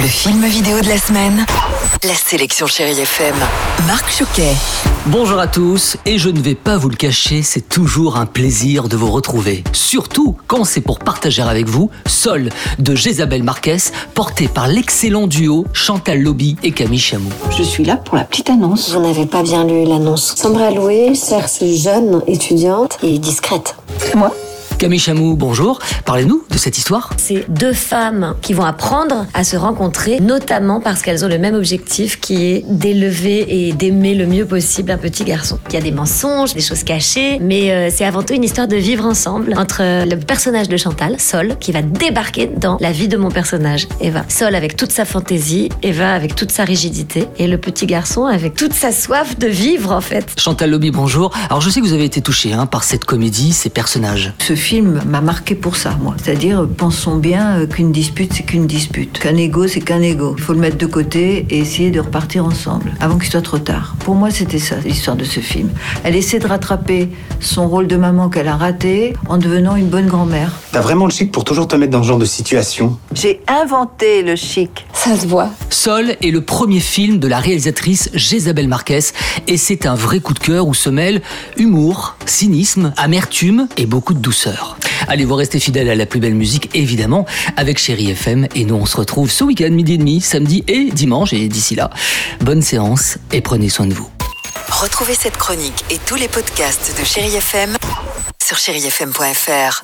Le 0.00 0.06
film 0.06 0.46
vidéo 0.46 0.80
de 0.80 0.86
la 0.86 0.96
semaine. 0.96 1.44
La 2.04 2.14
sélection 2.14 2.68
Chérie 2.68 3.00
FM. 3.00 3.34
Marc 3.88 4.08
Choquet. 4.10 4.54
Bonjour 5.06 5.40
à 5.40 5.48
tous, 5.48 5.96
et 6.06 6.18
je 6.18 6.28
ne 6.28 6.40
vais 6.40 6.54
pas 6.54 6.76
vous 6.76 6.88
le 6.88 6.94
cacher, 6.94 7.42
c'est 7.42 7.68
toujours 7.68 8.16
un 8.16 8.26
plaisir 8.26 8.88
de 8.88 8.96
vous 8.96 9.10
retrouver. 9.10 9.64
Surtout 9.72 10.36
quand 10.46 10.62
c'est 10.64 10.82
pour 10.82 11.00
partager 11.00 11.42
avec 11.42 11.66
vous 11.66 11.90
Sol 12.06 12.50
de 12.78 12.94
Jésabelle 12.94 13.42
Marquez, 13.42 13.78
porté 14.14 14.46
par 14.46 14.68
l'excellent 14.68 15.26
duo 15.26 15.66
Chantal 15.72 16.22
Lobby 16.22 16.56
et 16.62 16.70
Camille 16.70 17.00
Chamou. 17.00 17.30
Je 17.56 17.64
suis 17.64 17.84
là 17.84 17.96
pour 17.96 18.16
la 18.16 18.24
petite 18.24 18.50
annonce. 18.50 18.92
Vous 18.92 19.00
n'avez 19.00 19.26
pas 19.26 19.42
bien 19.42 19.64
lu 19.64 19.84
l'annonce. 19.84 20.36
À 20.44 20.70
louer, 20.70 21.14
cherche 21.14 21.64
jeune 21.64 22.22
étudiante 22.28 22.98
et 23.02 23.18
discrète. 23.18 23.74
C'est 23.98 24.14
moi? 24.14 24.32
Camille 24.78 25.00
Chamou, 25.00 25.34
bonjour. 25.34 25.80
Parlez-nous 26.04 26.44
de 26.48 26.56
cette 26.56 26.78
histoire. 26.78 27.10
C'est 27.16 27.50
deux 27.50 27.72
femmes 27.72 28.36
qui 28.42 28.52
vont 28.52 28.64
apprendre 28.64 29.26
à 29.34 29.42
se 29.42 29.56
rencontrer, 29.56 30.20
notamment 30.20 30.80
parce 30.80 31.02
qu'elles 31.02 31.24
ont 31.24 31.28
le 31.28 31.38
même 31.38 31.56
objectif 31.56 32.20
qui 32.20 32.44
est 32.44 32.64
d'élever 32.64 33.66
et 33.66 33.72
d'aimer 33.72 34.14
le 34.14 34.24
mieux 34.24 34.46
possible 34.46 34.92
un 34.92 34.96
petit 34.96 35.24
garçon. 35.24 35.58
Il 35.68 35.74
y 35.74 35.78
a 35.78 35.80
des 35.80 35.90
mensonges, 35.90 36.54
des 36.54 36.60
choses 36.60 36.84
cachées, 36.84 37.40
mais 37.40 37.72
euh, 37.72 37.90
c'est 37.92 38.04
avant 38.04 38.22
tout 38.22 38.34
une 38.34 38.44
histoire 38.44 38.68
de 38.68 38.76
vivre 38.76 39.04
ensemble 39.04 39.52
entre 39.56 39.82
le 39.82 40.14
personnage 40.14 40.68
de 40.68 40.76
Chantal, 40.76 41.18
Sol, 41.18 41.56
qui 41.58 41.72
va 41.72 41.82
débarquer 41.82 42.46
dans 42.46 42.76
la 42.80 42.92
vie 42.92 43.08
de 43.08 43.16
mon 43.16 43.32
personnage, 43.32 43.88
Eva. 44.00 44.24
Sol 44.28 44.54
avec 44.54 44.76
toute 44.76 44.92
sa 44.92 45.04
fantaisie, 45.04 45.70
Eva 45.82 46.12
avec 46.12 46.36
toute 46.36 46.52
sa 46.52 46.62
rigidité, 46.62 47.26
et 47.38 47.48
le 47.48 47.58
petit 47.58 47.86
garçon 47.86 48.26
avec 48.26 48.54
toute 48.54 48.74
sa 48.74 48.92
soif 48.92 49.36
de 49.40 49.48
vivre 49.48 49.90
en 49.90 50.00
fait. 50.00 50.34
Chantal 50.38 50.70
Lobby, 50.70 50.92
bonjour. 50.92 51.32
Alors 51.50 51.60
je 51.60 51.68
sais 51.68 51.80
que 51.80 51.84
vous 51.84 51.94
avez 51.94 52.04
été 52.04 52.22
touché 52.22 52.52
hein, 52.52 52.66
par 52.66 52.84
cette 52.84 53.04
comédie, 53.04 53.52
ces 53.52 53.70
personnages. 53.70 54.32
Ce 54.38 54.54
film 54.54 54.67
m'a 54.76 55.20
marqué 55.20 55.54
pour 55.54 55.76
ça, 55.76 55.96
moi. 56.00 56.14
C'est-à-dire, 56.22 56.66
pensons 56.76 57.16
bien 57.16 57.60
euh, 57.60 57.66
qu'une 57.66 57.92
dispute, 57.92 58.32
c'est 58.32 58.42
qu'une 58.42 58.66
dispute. 58.66 59.18
Qu'un 59.18 59.36
ego, 59.36 59.66
c'est 59.66 59.80
qu'un 59.80 60.02
ego. 60.02 60.34
Il 60.36 60.42
faut 60.42 60.52
le 60.52 60.58
mettre 60.60 60.76
de 60.76 60.86
côté 60.86 61.46
et 61.50 61.58
essayer 61.58 61.90
de 61.90 62.00
repartir 62.00 62.44
ensemble, 62.44 62.92
avant 63.00 63.18
qu'il 63.18 63.30
soit 63.30 63.42
trop 63.42 63.58
tard. 63.58 63.96
Pour 64.00 64.14
moi, 64.14 64.30
c'était 64.30 64.58
ça, 64.58 64.76
l'histoire 64.84 65.16
de 65.16 65.24
ce 65.24 65.40
film. 65.40 65.70
Elle 66.04 66.16
essaie 66.16 66.38
de 66.38 66.46
rattraper 66.46 67.08
son 67.40 67.68
rôle 67.68 67.86
de 67.86 67.96
maman 67.96 68.28
qu'elle 68.28 68.48
a 68.48 68.56
raté 68.56 69.14
en 69.28 69.38
devenant 69.38 69.76
une 69.76 69.88
bonne 69.88 70.06
grand-mère. 70.06 70.52
T'as 70.78 70.82
vraiment 70.82 71.06
le 71.06 71.10
chic 71.10 71.32
pour 71.32 71.42
toujours 71.42 71.66
te 71.66 71.74
mettre 71.74 71.90
dans 71.90 72.04
ce 72.04 72.06
genre 72.06 72.18
de 72.18 72.24
situation? 72.24 73.00
J'ai 73.12 73.40
inventé 73.48 74.22
le 74.22 74.36
chic. 74.36 74.86
Ça 74.92 75.18
se 75.18 75.26
voit. 75.26 75.50
Sol 75.70 76.14
est 76.22 76.30
le 76.30 76.40
premier 76.40 76.78
film 76.78 77.18
de 77.18 77.26
la 77.26 77.40
réalisatrice 77.40 78.10
Jésabelle 78.14 78.68
Marquez 78.68 79.00
et 79.48 79.56
c'est 79.56 79.86
un 79.86 79.96
vrai 79.96 80.20
coup 80.20 80.34
de 80.34 80.38
cœur 80.38 80.68
où 80.68 80.74
se 80.74 80.88
mêlent 80.88 81.20
humour, 81.56 82.14
cynisme, 82.26 82.92
amertume 82.96 83.66
et 83.76 83.86
beaucoup 83.86 84.14
de 84.14 84.20
douceur. 84.20 84.78
Allez, 85.08 85.24
vous 85.24 85.34
restez 85.34 85.58
fidèles 85.58 85.90
à 85.90 85.96
la 85.96 86.06
plus 86.06 86.20
belle 86.20 86.36
musique, 86.36 86.70
évidemment, 86.74 87.26
avec 87.56 87.78
Chéri 87.78 88.10
FM. 88.12 88.46
Et 88.54 88.64
nous, 88.64 88.76
on 88.76 88.86
se 88.86 88.98
retrouve 88.98 89.32
ce 89.32 89.42
week-end, 89.42 89.70
midi 89.70 89.94
et 89.94 89.98
demi, 89.98 90.20
samedi 90.20 90.62
et 90.68 90.92
dimanche. 90.92 91.32
Et 91.32 91.48
d'ici 91.48 91.74
là, 91.74 91.90
bonne 92.40 92.62
séance 92.62 93.18
et 93.32 93.40
prenez 93.40 93.68
soin 93.68 93.88
de 93.88 93.94
vous. 93.94 94.08
Retrouvez 94.70 95.14
cette 95.14 95.38
chronique 95.38 95.84
et 95.90 95.98
tous 96.06 96.14
les 96.14 96.28
podcasts 96.28 96.96
de 96.96 97.04
Chérie 97.04 97.34
FM 97.34 97.76
sur 98.40 98.58
chérifm.fr. 98.58 99.82